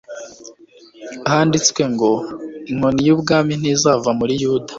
handitswe 1.31 1.81
ngo, 1.93 2.11
“Inkoni 2.71 3.01
y’ubwami 3.07 3.53
ntizava 3.59 4.09
kuri 4.19 4.33
Yuda, 4.43 4.69